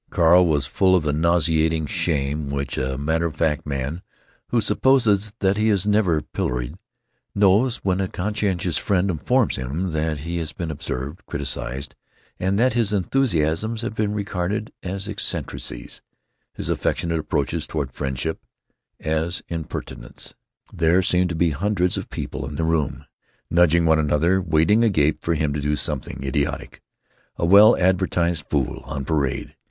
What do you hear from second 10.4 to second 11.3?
been observed,